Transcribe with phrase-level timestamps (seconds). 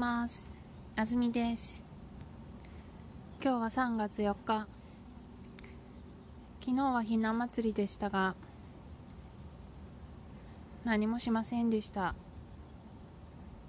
[0.00, 0.48] ます。
[0.96, 1.82] あずみです。
[3.44, 4.66] 今日は3月4日。
[6.58, 8.34] 昨日はひな祭りでしたが
[10.84, 12.14] 何もしませんでした。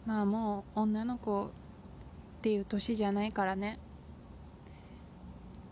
[0.06, 1.50] まあもう女の子っ
[2.42, 3.78] ていう年じゃないからね。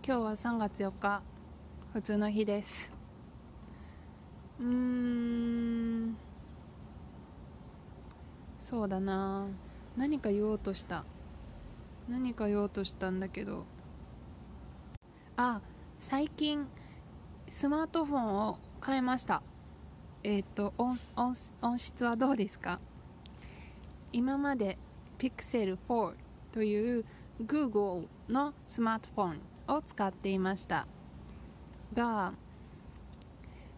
[0.05, 1.21] 今日は3月4日。
[1.93, 2.91] 普通の日です。
[4.59, 6.17] うーん。
[8.59, 9.47] そうだな。
[9.97, 11.03] 何か言おうとした。
[12.09, 13.65] 何か言おうとしたんだけど。
[15.37, 15.61] あ
[15.97, 16.67] 最近
[17.47, 19.41] スマートフォンを変えました。
[20.23, 22.79] えっ、と音音音質はどうですか？
[24.11, 24.77] 今まで
[25.17, 26.13] Pixel 4
[26.51, 27.05] という
[27.41, 30.87] Google のスマートフォンを使っていました。
[31.93, 32.33] が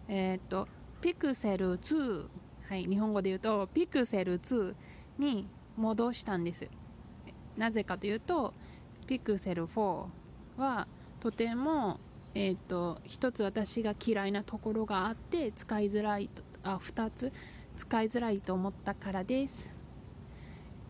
[0.07, 0.67] えっ、と
[1.01, 2.27] Pixel 2
[2.69, 4.75] はい、日本語で言うと Pixel 2
[5.17, 6.69] に戻したんです。
[7.57, 8.53] なぜかというと
[9.07, 10.05] Pixel 4
[10.57, 10.87] は
[11.19, 11.99] とても
[12.33, 17.33] えーと、一つ私が嫌いなところがあって使いづらいとあ2つ
[17.75, 19.73] 使いづらいと思ったからです。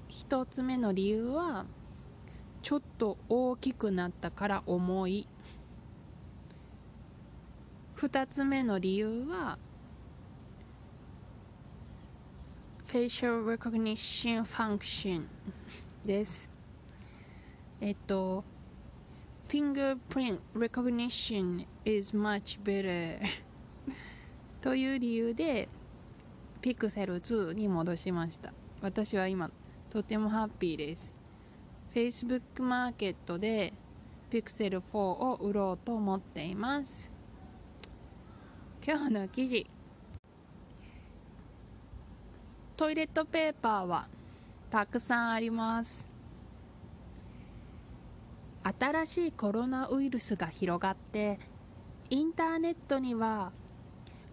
[0.10, 1.66] 1つ目の理由は
[2.62, 5.28] ちょっと大きくなったから重い。
[7.98, 9.58] 2つ目の理由は
[12.92, 15.26] Facial Recognition Function
[16.06, 16.52] です
[17.80, 18.44] えっと
[19.48, 23.18] fingerprint recognition is much better
[24.60, 25.70] という理由で
[26.62, 29.50] Pixel 2に戻しました私は今
[29.90, 31.16] とてもハッピーです
[31.96, 33.72] Facebook マーケットで
[34.30, 37.10] Pixel 4を売ろうと思っています
[38.86, 39.66] 今日の記事
[42.82, 44.08] トイレットペーパーは
[44.72, 46.10] たくさんあります。
[48.64, 51.40] 新しいコロナウイルスが広がって
[52.10, 53.52] インターネットには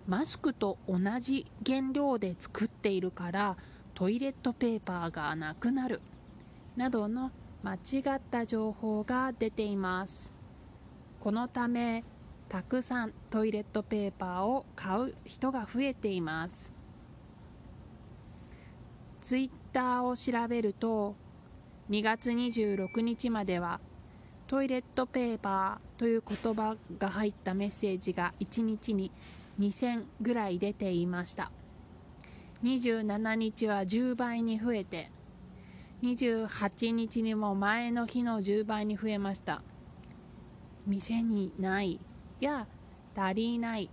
[0.07, 3.59] マスクと同じ原料で作っているから
[3.93, 6.01] トイレットペーパーがなくなる
[6.75, 7.31] などの
[7.63, 10.33] 間違った情報が出ています。
[11.21, 12.03] このため
[12.49, 16.78] たくさんトイレットペーパーを買う人が増えています。
[19.29, 21.15] ツイッターを調べると
[21.91, 23.79] 2月26日までは
[24.47, 29.13] トイレットペーパーという言葉が入ったメッセージが1日に
[29.61, 31.53] 2000ぐらい出ていました。
[32.63, 35.11] 27日は10倍に増えて
[36.03, 39.63] 28日にも前の日の10倍に増えました。
[40.87, 42.01] 店にない
[42.41, 42.67] や
[43.15, 43.91] 足りない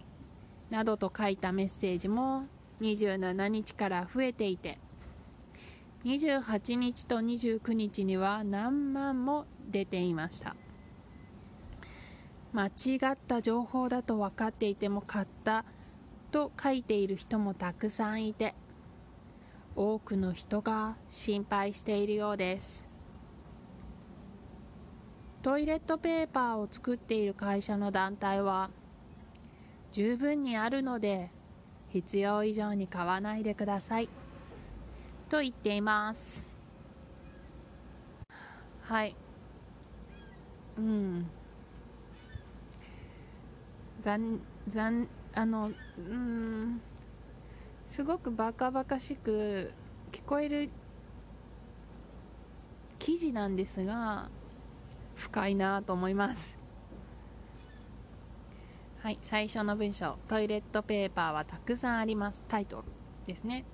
[0.69, 2.45] などと書いたメッセージも
[2.79, 4.79] 27日から増えていて
[6.05, 10.55] 28日と29日には何万も出ていました。
[12.53, 12.69] 間違
[13.13, 15.65] った情報だと分かっていても買った
[16.31, 18.53] と書いている人もたくさんいて
[19.75, 22.87] 多くの人が心配しているようです。
[25.41, 28.69] トイレットペーパーを作っている会社の団体は
[29.91, 31.31] 十分にあるので
[31.89, 34.09] 必要以上に買わないでください。
[35.35, 36.45] と言っています。
[38.83, 39.13] はい。
[40.77, 41.25] うん。
[44.01, 46.79] 残残あのうん。
[47.85, 49.73] すごくバカバカしく
[50.13, 50.69] 聞こえる
[52.97, 54.29] 記事なんですが
[55.15, 56.57] 深いなと思います。
[59.03, 59.19] はい。
[59.21, 60.17] 最初の文章。
[60.29, 62.41] トイレットペーパーはたくさんあります。
[62.47, 62.83] タイトル
[63.27, 63.65] ですね。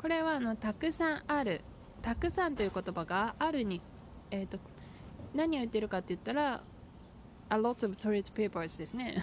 [0.00, 1.62] これはあのたくさんある
[2.02, 3.80] たくさんという言葉があるに
[4.30, 4.58] えっ、ー、と
[5.34, 6.62] 何を言ってるかって言ったら
[7.50, 9.22] a lot of toilet papers ですね。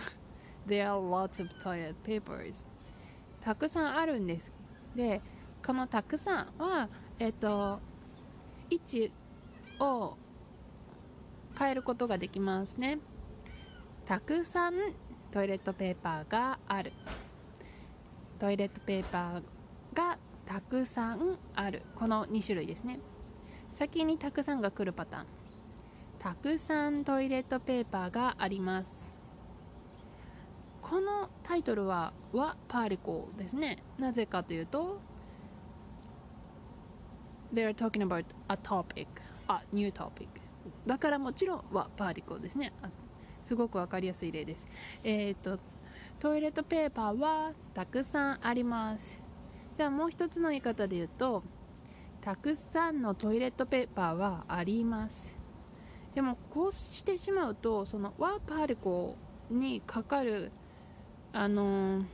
[0.67, 2.65] There are lots of toilet papers.
[3.41, 4.51] たくさんあるんです。
[4.95, 5.21] で
[5.65, 7.79] このたくさんはえっ、ー、と
[8.69, 9.11] 位置
[9.79, 10.17] を
[11.57, 12.99] 変えることができますね。
[14.05, 14.73] たくさん
[15.31, 16.93] トイレットペーパーがある。
[18.39, 21.83] トイレットペーパーがたくさんある。
[21.95, 22.99] この2種類ですね。
[23.71, 25.25] 先にたくさんが来るパターン。
[26.19, 29.13] たくさんトイレットペーパーがあります。
[30.81, 33.83] このタイトルは「はパーリコ」ですね。
[33.97, 34.99] なぜかというと
[37.53, 39.07] They're talking about a topic
[39.47, 40.27] a new topic.
[40.85, 42.73] だからもちろんはパーリコですね。
[43.41, 44.67] すごくわかりやすい例です。
[45.03, 45.59] えっ、ー、と
[46.19, 49.22] トイレットペーパーはたくさんあります。
[49.75, 51.43] じゃあもう一つの言い方で言うと
[52.21, 55.35] たくさんのトイレットペーパーはあります。
[56.13, 59.15] でもこうしてしまうとそのワーパーリコ
[59.49, 60.51] にかかる
[61.31, 62.05] あのー、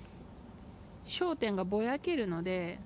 [1.05, 2.79] 焦点がぼやけるので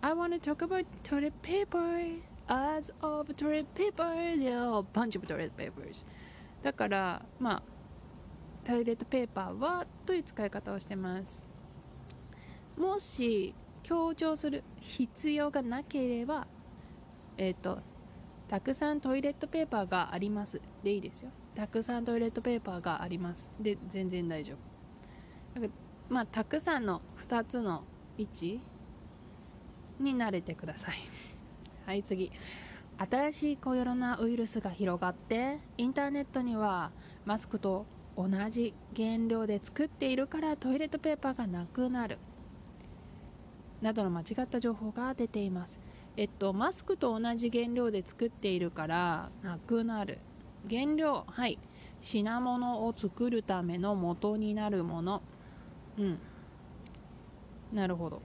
[0.00, 4.36] I want to talk about toilet paper as of toilet paper.
[4.36, 6.04] There are a bunch of toilet papers.
[6.62, 7.62] だからまあ
[8.66, 11.53] トイレットペーパーはという使い方をしてます。
[12.78, 16.46] もし強調する必要がなければ
[17.36, 17.78] えっ、ー、と
[18.48, 20.60] たくさんトイレットペーパーがあります。
[20.82, 21.30] でいいですよ。
[21.54, 23.50] たくさんトイレットペーパーがあります。
[23.58, 24.54] で全然大丈
[25.56, 25.68] 夫。
[26.08, 27.84] まあたくさんの2つの
[28.18, 28.60] 位置
[29.98, 30.96] に慣れてください。
[31.86, 32.30] はい次。
[32.96, 36.92] 新しいコロナウイルスが広がってインターネットには
[37.24, 37.86] マスクと
[38.16, 42.18] 同じ原料で作っているからトイレットペーパーがなくなる。
[43.80, 45.80] などの間違った情報が出ています。
[46.16, 50.18] えっとマスクと同じ原料で作っているからなくなる。
[50.68, 51.58] 原料はい。
[52.00, 55.22] 品物を作るための元になるもの。
[55.98, 56.18] うん。
[57.72, 58.22] なるほど。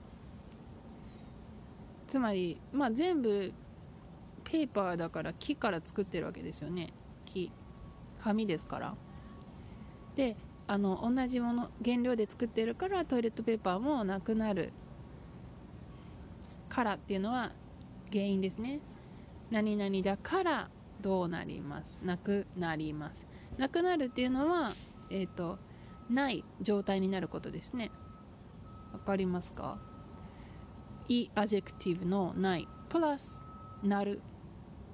[2.06, 3.52] つまりまあ全部
[4.44, 6.92] ペーパーだから木から作ってるわけですよね。
[7.24, 7.50] 木。
[8.22, 8.94] 紙ですから。
[10.14, 10.36] で
[10.66, 14.72] あの同じもの原料で作ってるからトイレットペーパーもなくなる。
[16.70, 17.52] からっていうのは
[18.10, 18.80] 原因ですね。
[19.50, 20.70] 何々だから
[21.02, 21.98] どうなります。
[22.02, 23.26] なくなります。
[23.58, 24.72] なくなるっていうのは
[25.10, 25.58] えっ、ー、と
[26.08, 27.90] ない状態になることですね。
[28.92, 29.78] わかりますか？
[31.08, 33.44] い adjective のないプラス
[33.82, 34.22] なる。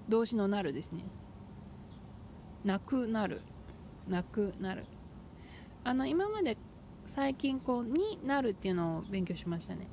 [0.08, 1.04] 動詞のなるですね。
[2.64, 3.42] なくなる。
[4.08, 4.84] なくなる。
[5.84, 6.56] あの今まで
[7.04, 9.88] 最近こうになるっていうのを勉強しましたね。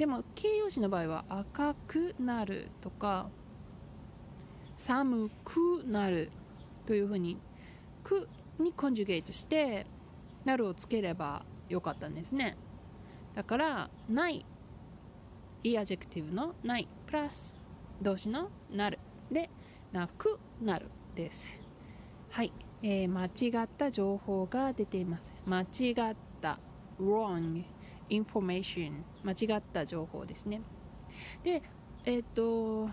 [0.00, 3.28] でも形容詞の場合は赤くなるとか
[4.78, 6.30] 寒くなる
[6.86, 7.36] というふうに
[8.02, 8.26] く
[8.58, 9.84] に conjugate して
[10.46, 12.56] なるをつければよかったんですね。
[13.34, 14.46] だからない。
[15.64, 16.88] い adjective のない。
[17.06, 17.54] プラス
[18.00, 18.98] 動詞のなる。
[19.30, 19.50] で
[19.92, 21.60] なくなるです。
[22.30, 25.30] はい、えー、間違った情報が出ています。
[25.46, 26.58] 間違った。
[26.98, 27.62] wrong
[28.10, 28.92] information
[29.24, 30.60] 間違った情報ですね。
[31.42, 31.62] で
[32.04, 32.90] えっ、ー、と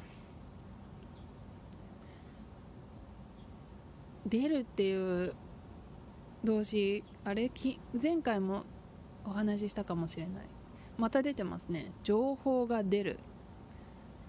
[4.26, 5.34] 出るっていう
[6.44, 7.50] 動詞あれ？
[7.50, 8.64] き前回も
[9.26, 10.46] お話ししたかもしれない。
[10.98, 11.92] また出てますね。
[12.04, 13.20] 情報が出る。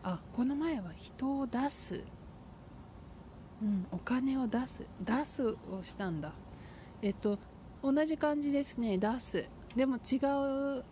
[0.02, 2.04] あこの前は人を出す。
[3.60, 4.84] うんお金を出す。
[5.00, 6.32] 出すをしたんだ。
[7.02, 7.38] えっと
[7.82, 8.98] 同じ感じですね。
[8.98, 9.48] 出す。
[9.78, 10.16] でも違
[10.80, 10.84] う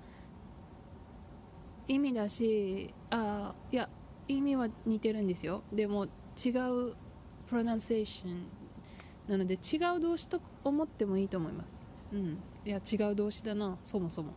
[1.88, 3.88] 意味だしあいや
[4.28, 5.64] 意味は似てるんですよ。
[5.72, 6.94] でも違う
[7.48, 8.46] プロナンセーション
[9.26, 11.74] なので違う動詞と思ってもいいと思います。
[12.12, 12.38] うん。
[12.64, 13.76] いや違う動詞だな。
[13.82, 14.34] そもそも。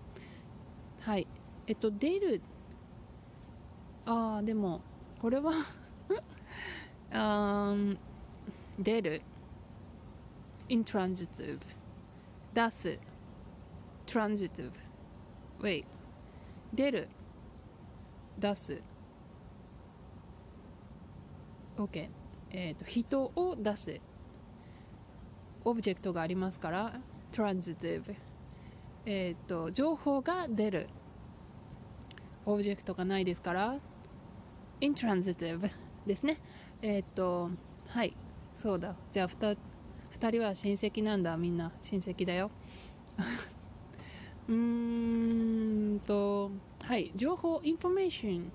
[1.02, 1.28] はい。
[1.68, 2.42] えっと出る。
[4.08, 4.82] ああでも
[5.22, 5.52] これは
[7.14, 7.76] あ
[8.80, 9.22] 出る。
[10.70, 11.60] Intransitive
[12.56, 13.09] 出す。
[14.10, 14.72] Transitive.
[15.62, 15.86] Wait.
[16.74, 17.08] 出る。
[18.40, 18.82] 出す。
[21.78, 22.10] OK
[22.52, 24.00] えっ、ー、と人を出す。
[25.64, 27.00] オブジェクトがありますから
[27.32, 28.16] transitive
[29.06, 30.88] えっ、ー、と情報が出る。
[32.46, 33.76] オブジェクトがないですから
[34.82, 35.70] intransitive
[36.08, 36.40] ですね。
[36.82, 37.52] えっ、ー、と
[37.88, 38.16] はい。
[38.56, 38.96] そうだ。
[39.12, 39.58] じゃあ 2,
[40.12, 41.38] 2人は親戚なんだ。
[41.38, 42.50] みんな親戚だよ。
[44.50, 46.50] うーんと
[46.84, 48.52] はい情報インフォメーション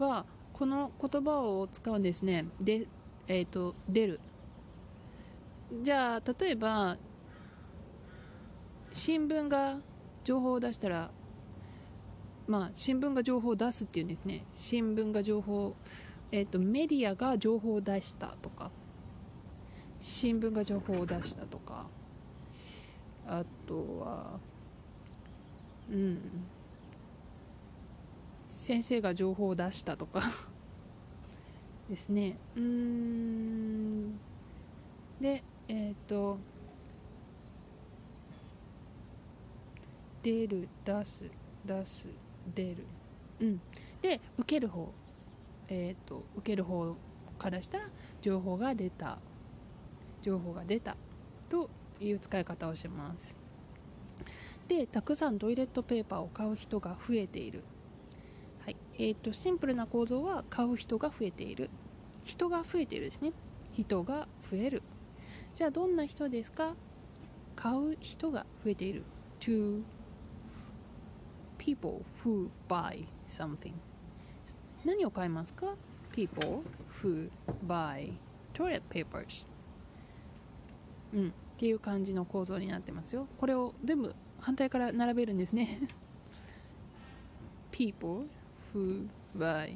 [0.00, 2.46] はこの言葉を使うんですね。
[2.60, 2.88] で
[3.28, 4.20] えっ、ー、と出る。
[5.82, 6.96] じゃあ例えば
[8.90, 9.76] 新聞が
[10.24, 11.10] 情報を出したら
[12.48, 14.44] まあ新聞が情報を出すっていうんですね。
[14.52, 15.76] 新聞が情報
[16.32, 18.72] えっ、ー、とメディアが情報を出したとか
[20.00, 21.86] 新聞が情報を出したとか
[23.26, 24.40] あとは
[25.90, 26.18] うん。
[28.46, 30.22] 先生が情報を出したとか。
[31.88, 32.36] ですね。
[32.54, 34.18] うん。
[35.20, 36.38] でえっ、ー、と
[40.22, 41.22] 出る出す
[41.64, 42.08] 出す
[42.54, 42.84] 出る。
[43.40, 43.60] うん。
[44.02, 44.92] で受ける方。
[45.68, 46.94] えっ、ー、と受ける方
[47.38, 47.88] からしたら
[48.20, 49.18] 情報が出た。
[50.20, 50.96] 情報が出た。
[51.48, 53.47] という使い方をします。
[54.68, 57.64] でたくさんトイレットペーパーを買う人が増えている、
[58.64, 58.76] はい。
[58.98, 61.70] えーと、シンプルな構造は買う人が増えている。
[62.24, 63.32] 人が増えているですね。
[63.72, 64.82] 人が増える。
[65.54, 66.74] じゃあどんな人ですか？
[67.56, 69.04] 買う人が増えている。
[69.40, 69.82] to
[71.56, 73.72] people who buy something
[74.84, 75.74] 何を買いますか
[76.12, 76.62] ？people
[77.02, 77.30] who
[77.66, 78.12] buy
[78.52, 79.46] toilet papers
[81.14, 81.28] うん。
[81.28, 83.26] っていう感じの構造になってますよ。
[83.38, 85.80] これを全部反対から並べるんですね。
[87.70, 88.26] People
[88.74, 89.74] who buy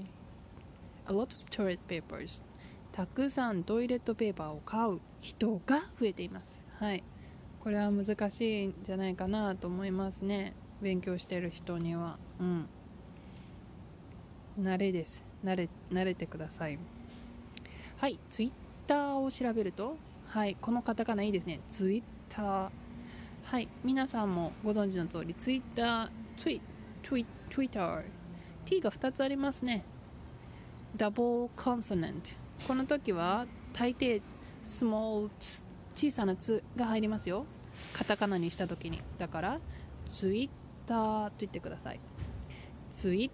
[1.06, 2.42] a lot of toilet papers.
[2.92, 6.60] たくさんトイレットペーパーを買う人が増えています。
[6.78, 7.02] はい。
[7.60, 10.52] これは難しいんじゃないかなと思いますね。
[10.80, 12.18] 勉強してる人には。
[12.40, 12.68] うん。
[14.60, 15.24] 慣れです。
[15.44, 16.78] 慣れ慣れてください。
[17.96, 18.18] はい。
[18.28, 18.52] ツイッ
[18.86, 19.96] ターを調べると。
[20.26, 20.56] はい。
[20.60, 21.60] このカタカナいいですね。
[21.68, 22.81] ツイッター。
[23.44, 26.60] はい皆さんもご存知の通りツイッターツイ
[27.02, 28.02] ツイツイッター
[28.64, 29.84] T が2つありますね。
[30.96, 32.30] ダブルコンソナント
[32.66, 34.22] この時は大抵
[34.62, 35.30] スモール
[35.94, 37.44] 小さな「つ」が入りますよ。
[37.92, 39.02] カタカナにした時に。
[39.18, 39.60] だから
[40.10, 40.50] ツイッ
[40.86, 42.00] ターと言ってください。
[42.92, 43.30] ツイッ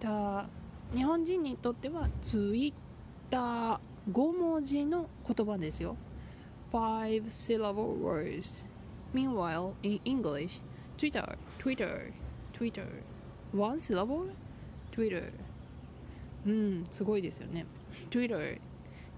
[0.00, 0.46] ター
[0.94, 2.74] 日本人にとってはツイッ
[3.30, 3.78] ター
[4.10, 5.96] 5文字の言葉ですよ。
[6.72, 8.71] Five syllable words
[9.12, 10.60] meanwhile in English
[10.96, 12.12] Twitter Twitter
[12.62, 12.86] Twitter.
[13.52, 14.30] One syllable?
[14.92, 15.32] Twitter.
[16.46, 17.66] うんすごいですよね。
[18.10, 18.60] Twitter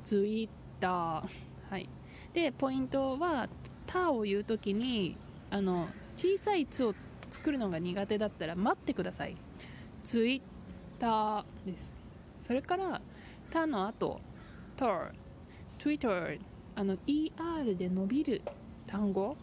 [0.03, 0.49] ツイッ
[0.81, 1.29] ター
[1.71, 1.89] はい。
[2.33, 3.49] でポイントは
[3.87, 5.17] 「た」を言うときに
[5.51, 6.95] あの小さい「つ」を
[7.31, 9.37] 作るのが苦手だったら待ってください。
[10.05, 10.43] ツイッ
[10.99, 11.95] ターです。
[12.41, 13.01] それから
[13.51, 14.21] 「た」の後
[14.77, 15.13] 「タ」
[15.79, 16.39] 「Twitter」
[16.77, 18.41] あの ER で伸びる
[18.87, 19.37] 単語。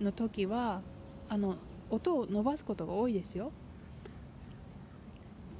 [0.00, 0.82] の時は
[1.28, 1.56] あの
[1.90, 3.52] 音を伸ばすことが多いですよ。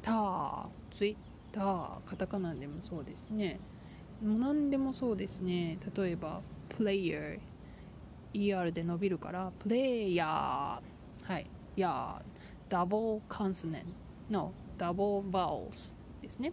[0.02, 1.16] タツイッ
[1.52, 3.61] ターカタカナでもそうですね。
[4.25, 5.78] もう何でもそうですね。
[5.97, 7.38] 例えば player
[8.32, 12.23] ER で伸びるからプレイヤーはいや
[12.68, 13.85] ダブルコンソネ
[14.30, 16.52] ンのダブルバウルスですね。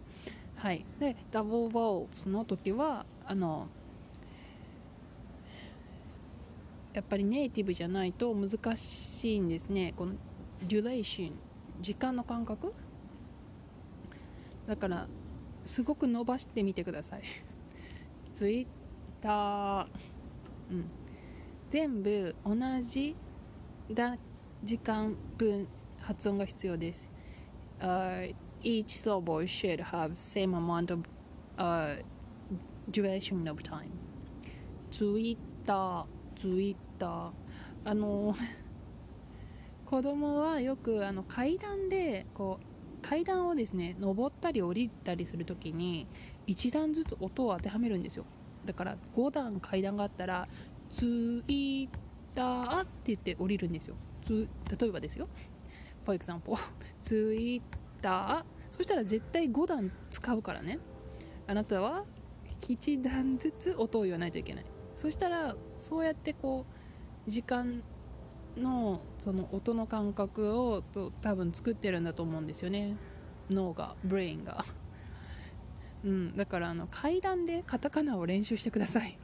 [0.56, 0.84] はい。
[0.98, 3.68] でダブルバウルスの時はあの
[6.98, 9.94] やっぱりネイティブじゃないと難しいんですね。
[9.96, 10.14] この
[10.66, 11.32] デュレーション
[11.80, 12.74] 時間の感覚。
[14.66, 15.06] だから
[15.62, 17.22] すごく伸ばしてみてください。
[18.34, 18.66] ツイッ
[19.20, 19.86] ター、
[20.72, 20.84] うん、
[21.70, 23.14] 全部同じ
[23.92, 24.18] だ
[24.64, 25.68] 時間分
[26.00, 27.08] 発音が必要です、
[27.78, 31.04] uh, Each syllable should have same amount of、
[31.58, 32.02] uh,
[32.90, 33.86] duration of time.
[34.90, 37.30] ツイッターツイッター
[37.84, 38.34] あの
[39.86, 46.06] 子供はよくあの階段でこう階段をですね登ったり降りたりするときに
[46.46, 48.24] 1段ずつ音を当てはめるんですよ。
[48.64, 50.48] だから5段階段があったら
[50.90, 51.88] 「ツイッ
[52.34, 53.96] ター」って言って降りるんですよ。
[54.26, 55.28] つ例えばですよ。
[56.04, 56.58] For example
[57.00, 57.62] ツイッ
[58.02, 58.44] ター。
[58.68, 60.78] そしたら絶対5段使うからね。
[61.46, 62.04] あなたは
[62.60, 64.64] 1段ずつ音を言わないといけない。
[64.94, 66.77] そしたらそうやってこう
[67.28, 67.82] 時間
[68.56, 72.96] のその音の感覚をと多分作ってるんだと思うんですよね。
[73.50, 74.64] 脳がブレインが。
[76.04, 79.18] うん、だからあの階段でカタカナを練習してください。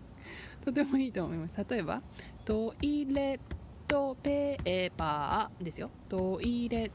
[0.64, 1.64] とてもいいと思います。
[1.68, 2.02] 例えば
[2.44, 3.40] トイレッ
[3.86, 5.90] トペーパーですよ。
[6.08, 6.90] トイレッ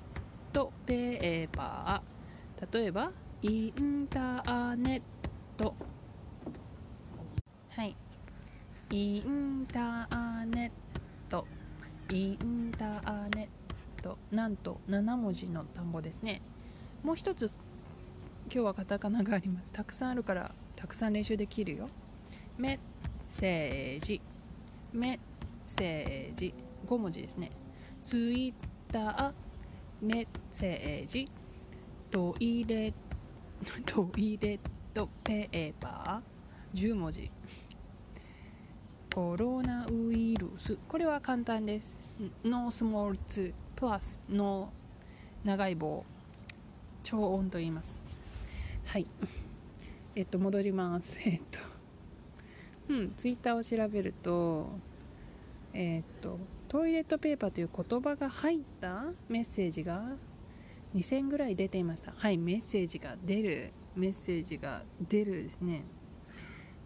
[0.51, 2.73] トペーパー。
[2.79, 3.11] 例えば
[3.43, 5.01] インターネッ
[5.55, 5.75] ト。
[7.69, 7.95] はい。
[8.89, 11.45] インターネット。
[12.09, 13.49] インターネ
[13.99, 14.17] ット。
[14.31, 16.41] なんと7文字の単語ですね。
[17.03, 17.51] もう一つ
[18.45, 19.73] 今日はカタカナがあります。
[19.73, 21.89] たくさんあるからたくさん練習できるよ。
[22.57, 22.79] メッ
[23.27, 24.21] セージ。
[24.93, 25.19] メッ
[25.65, 26.53] セージ。
[26.85, 27.51] 5文字ですね。
[28.05, 28.53] ツイッ
[28.89, 29.33] ター
[30.01, 31.29] メッセージ。
[32.09, 32.93] トイレ
[33.85, 34.59] トイレッ
[34.93, 36.79] トペーパー。
[36.79, 37.29] 10文字。
[39.17, 40.77] コロナウイルス。
[40.87, 41.97] これは簡単です。
[42.45, 44.71] ノースモールツプラスの
[45.43, 46.05] 長い棒。
[47.01, 47.99] 超音と言います。
[48.85, 49.07] はい。
[50.13, 51.17] えっと戻ります。
[51.27, 51.59] えっと
[52.89, 53.13] うん。
[53.17, 54.69] ツイッターを調べると
[55.73, 60.11] えっとトイレットペーパーという言葉が入ったメッセージが
[60.93, 62.13] 2000ぐらい出ていました。
[62.15, 62.37] はい。
[62.37, 63.71] メッセージが出る。
[63.95, 65.85] メッセージが出るですね。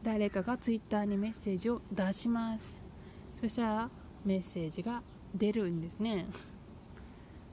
[0.03, 2.75] 誰かがツイッターにメッセージを出します。
[3.39, 3.89] そしたら
[4.25, 5.03] メッセージが
[5.36, 6.25] 出るんですね。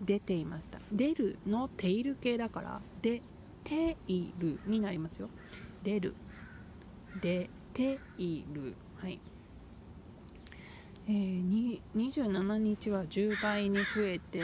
[0.01, 0.79] 出ていました。
[0.91, 3.21] 出るのテイル系だからで
[3.65, 5.29] テイルになりますよ。
[5.83, 6.15] 出る。
[7.21, 9.21] でているはい。
[11.07, 14.41] えー、27日は10倍に増えて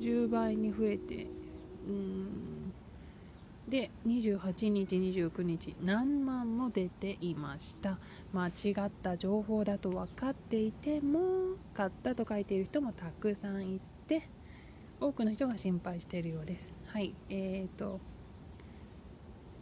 [0.00, 1.26] 10倍に増えて
[1.88, 2.55] うん。
[3.68, 7.98] で28日29日何万も出ていました。
[8.32, 14.28] 間違った情報だと分かっていても買ったと書いている人もたくさんいて
[15.00, 16.70] 多くの人が心配しているようです。
[16.86, 18.00] はいえーと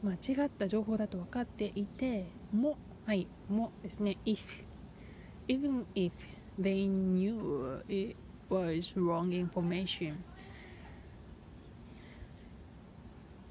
[0.03, 4.19] 間違った情報だと分かっていてもはいもですね。
[4.27, 4.65] If
[5.49, 6.13] even if
[6.61, 8.17] they knew it
[8.51, 10.17] was wrong information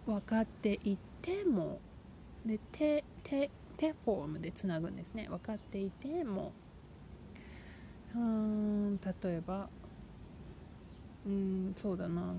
[0.05, 1.79] 分かっていても
[2.45, 5.27] で手手手フォームでつなぐんですね。
[5.29, 6.51] 分かっていても。
[8.15, 9.67] うん例えば
[11.25, 12.33] うんそうだな。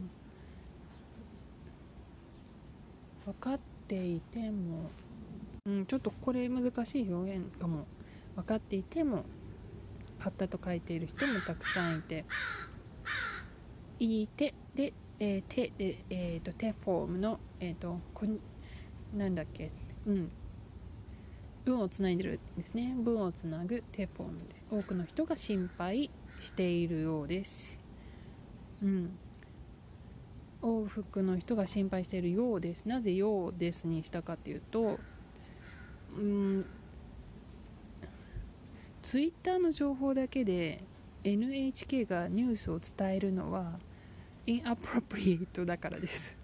[3.24, 4.90] 分かっていても、
[5.66, 7.86] うん、ちょっとこれ難しい表現かも。
[8.36, 9.24] 分かっていても
[10.18, 12.24] 買ったと書いている人もたくさんいて。
[14.00, 14.92] いい手で、
[15.24, 18.26] えー、手で、えーと、手フォームの、えーと、こ
[19.16, 19.70] なんだっけ？
[20.06, 20.30] うん。
[21.64, 22.94] 文をつないでるんですね。
[22.94, 24.56] 文をつなぐ手フォームで。
[24.70, 27.80] 多くの人が心配しているようです。
[28.82, 29.18] うん。
[30.60, 32.86] 多くの人が心配しているようです。
[32.86, 34.98] なぜ「ようです」にしたかというと
[36.18, 36.66] うん。
[39.00, 40.84] ツイッターの情報だけで
[41.22, 43.78] NHK がニュースを伝えるのは
[44.46, 46.36] インアプロプリエイトだからです。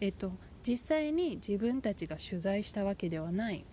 [0.00, 0.32] えっと
[0.66, 3.64] 実際に自分たちが取材したわけではない。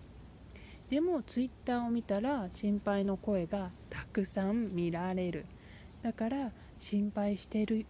[0.90, 5.46] でもツイッターを見たら心配の声がたくさん見られる。
[6.02, 7.86] だから心配してる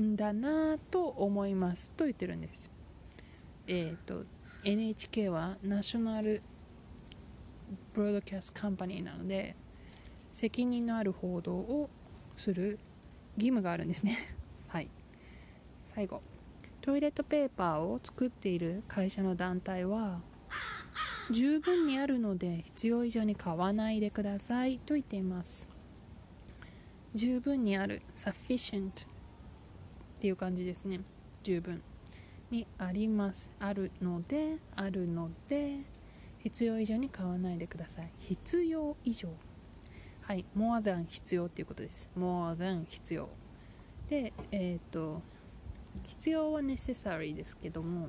[0.00, 2.72] んだなと思いますと言ってるんです。
[3.66, 4.24] えっ、と
[4.64, 6.42] NHK はナショナル
[7.94, 9.54] ブロードキャストカンパニーなので
[10.32, 11.88] 責任のある報道を
[12.36, 12.78] する
[13.36, 14.36] 義務があるんですね。
[14.68, 14.88] はい。
[16.00, 16.22] 最後。
[16.80, 20.22] トイレットペーパーを作っている会社の団体は
[21.30, 25.68] 十分にあるので必要以上に買わないでくださいと言っています。
[27.14, 28.92] 十分にある sufficient っ
[30.20, 31.00] ていう感じですね。
[31.42, 31.82] 十分
[32.50, 33.50] にあります。
[33.60, 35.80] あるのであるので
[36.38, 38.10] 必要以上に買わないでください。
[38.20, 39.28] 必要以上。
[40.22, 40.46] はい。
[40.56, 42.08] more than 必要っていうことです。
[42.16, 43.28] more than 必要。
[44.08, 45.20] でえっ、ー、と
[46.06, 48.08] 必要は necessary ですけども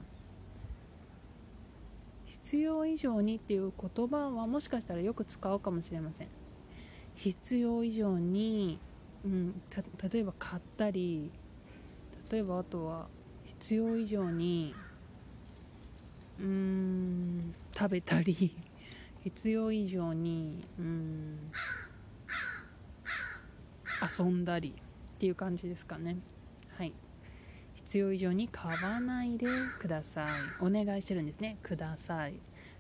[2.26, 6.28] 必要以上にっていう言葉はもしかしたらよく使うかもしれません。
[7.16, 8.80] 必要以上に、
[9.24, 9.62] うん、
[10.12, 11.32] 例えば買ったり
[12.32, 13.08] 例えばあとは
[13.46, 14.74] 必要以上に
[16.40, 18.56] うーん食べたり
[19.24, 21.38] 必要以上にうん
[24.20, 24.74] 遊んだり
[25.14, 26.18] っていう感じですかね。
[26.76, 26.94] はい。
[27.92, 30.66] 必要以上に買わないでください。
[30.66, 31.58] お願いしてるんですね。
[31.62, 32.36] ください。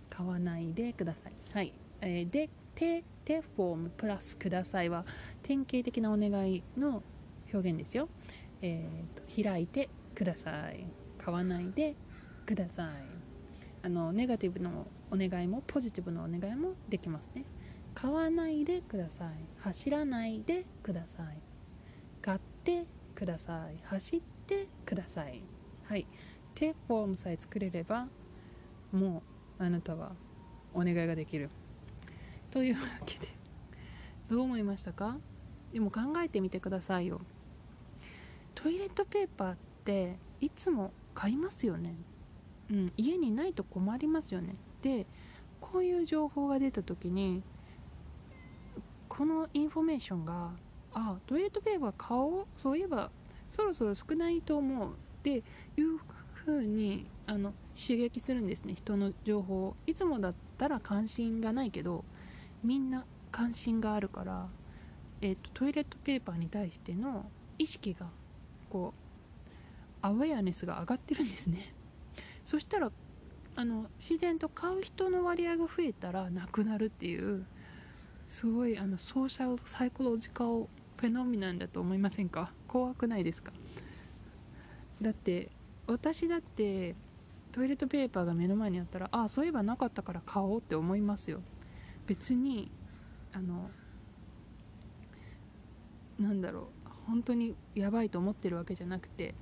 [0.10, 1.34] 買わないでください。
[1.54, 5.06] はい、えー、で手手フォームプラスくださいは
[5.43, 7.04] 典型的なお願いの
[7.52, 8.08] 表現ですよ、
[8.62, 10.86] えーと、開いてください。
[11.17, 11.93] 買わないで
[12.45, 12.88] ください。
[13.84, 17.43] あのネガティブのお願いもポジティブのお願いもできますね。
[17.93, 19.30] 買わないでください。
[19.60, 21.38] 走らないでください。
[22.21, 23.76] 買ってください。
[23.84, 25.42] 走っててください。
[25.86, 26.06] はい。
[26.54, 28.08] 手フォームさえ作れれば
[28.92, 29.24] も
[29.60, 30.12] うあなたは
[30.74, 31.50] お願いができる。
[32.50, 33.30] というわけで
[34.30, 35.18] どう思いましたか？
[35.72, 37.22] でも考えてみてくださいよ。
[38.54, 41.96] トイレットペーパーっていつも買いますよね。
[42.70, 44.56] うん家にないと困りますよね。
[44.82, 45.06] で
[45.62, 47.42] こういう情報が出た時に
[49.08, 50.52] このインフォメーションが
[50.94, 52.46] あトイレットペーパー買おう。
[52.58, 53.10] そういえば
[53.52, 54.94] そろそろ少ないと思う。
[54.94, 55.44] って
[55.78, 56.00] いう
[56.34, 57.44] 風にあに
[57.76, 58.74] 刺激するんですね。
[58.74, 59.68] 人の情報。
[59.68, 62.04] をいつもだったら関心がないけど
[62.64, 64.48] みんな関心があるから、
[65.22, 68.08] えーと、トイレットペーパーに対しての意識が
[68.70, 69.52] こう
[70.02, 71.76] アウェアネスが上がってるんですね。
[72.44, 72.92] そしたら
[73.56, 77.46] あの自然と買う人の割合が増えたらなくなるっていう
[78.28, 80.50] すごいあのソーシャルサイコロジカル
[80.98, 82.54] フェノミナンだと思いませんか？
[82.71, 83.51] 怖くないですか？
[85.01, 85.51] だって
[85.88, 86.95] 私だって
[87.51, 91.41] トイレットペーパーが目の前にあったらああそういえばなかったから買おうって思いますよ。
[92.07, 92.71] 別に
[93.34, 93.69] あの
[96.17, 99.36] なんだろう本当にやばいと思ってるわけじゃなくて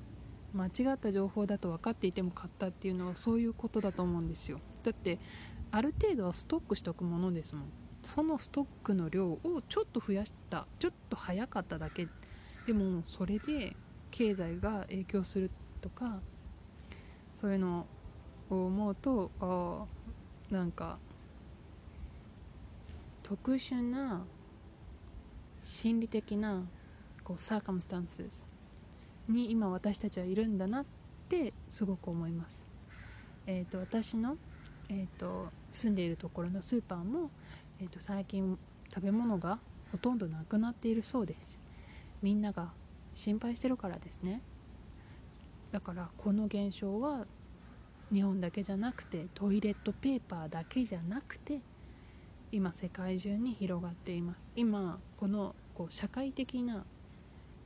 [0.54, 4.60] 間違った情報だと分かっていても買ったっていうのはそういうことだと思うんですよ。
[4.84, 5.20] だって
[5.72, 7.64] ある程度はストックしとくものですもん。
[8.02, 12.08] そのストックの量をちょっと増やしたちょっと早かっただけ
[12.66, 13.76] でもそれで
[14.12, 15.50] 経済が影響する
[15.82, 16.22] とか
[17.36, 17.86] そういうの
[18.50, 19.86] を思うとあ
[20.52, 20.98] なんか
[23.24, 24.22] 特殊な
[25.62, 26.64] 心理的な
[27.24, 28.24] こうサーカムスタンス
[29.28, 30.86] に今私たちはいるんだなっ
[31.28, 32.60] てすごく思います。
[33.46, 34.38] えーと、私の、
[34.90, 37.30] えーと、住んでいるところのスーパーも、
[37.80, 38.58] えーと最近
[38.94, 39.60] 食べ物が
[39.92, 41.60] ほとんどなくなっているそうです
[42.22, 42.74] みんなが
[43.14, 44.42] 心配してるからですね。
[45.72, 47.26] だからこの現象は
[48.12, 51.60] 日本だけじゃなくてトイレットペーパーだけじゃなくて
[52.52, 54.40] 今世界中に広がっています。
[54.56, 56.86] 今このこう社会的な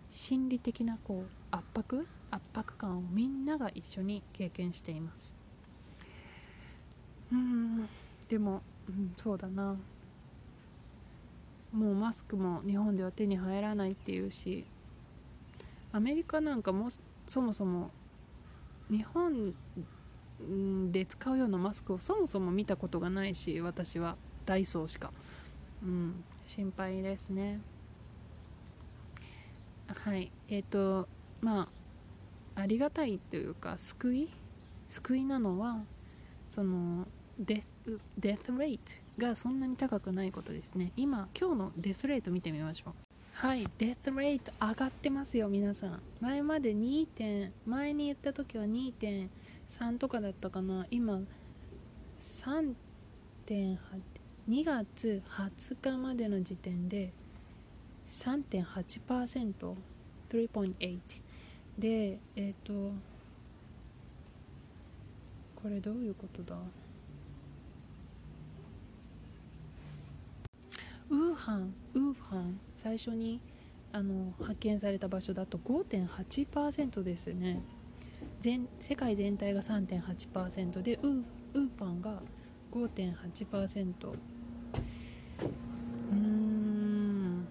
[0.10, 5.34] 心理的なこう圧迫圧迫感をみんなが一緒に経験しています。
[7.32, 7.88] うん
[8.28, 9.78] でも、うん、そうだな。
[11.74, 14.66] もうマスクも日本では手に入らないっていうし
[15.92, 16.88] アメリカなんかも
[17.26, 17.90] そもそも
[18.90, 19.54] 日本
[20.92, 25.12] で使うようなマスクをそもそも見たことがないし私はダイソーしか。
[25.84, 27.60] うん心配ですね。
[29.88, 31.08] はいえっ、ー、と
[31.42, 31.70] ま
[32.56, 34.30] あありがたいというか救い？
[34.90, 35.84] 救いなのは
[36.50, 37.08] その
[37.40, 37.68] デス
[38.18, 40.91] デスレートがそんなに高くないことですね。
[40.95, 42.93] 今今日のデスレート見てみましょう。
[43.34, 45.99] はいデスレート上がってますよ皆さん。
[46.19, 50.88] 前まで2点前に言った時は2.3とかだったかな。
[50.89, 51.21] 今
[52.19, 52.76] 3.8
[54.49, 57.13] 2月20日までの時点で
[58.08, 59.76] 3.8%
[60.30, 60.99] 3.8
[61.78, 62.93] でえっ、ー、と
[65.62, 66.58] これどういうことだ？
[71.13, 73.39] ウーハンウーハン最初に
[73.91, 77.62] あの発見された場所だと5.8%ですね。
[78.39, 81.23] 全世界全体が3.8%でウー
[81.54, 82.19] ウーファンが
[82.71, 87.47] 5.8%うーん。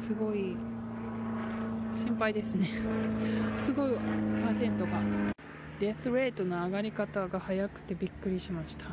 [0.00, 0.56] すごい
[1.94, 2.68] 心配ですね。
[3.60, 5.35] すごいパーセントが。
[5.78, 8.86] デスレートの上がり方が早くてびっくりしました。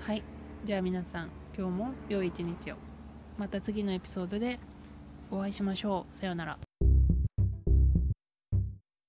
[0.00, 0.22] はい。
[0.64, 2.76] じゃあ皆さん今日も良い一日を。
[3.36, 4.58] また次のエピソードで
[5.30, 6.16] お会いしましょう。
[6.16, 6.69] さようなら。